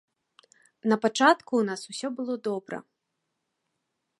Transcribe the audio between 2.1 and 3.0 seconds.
было добра.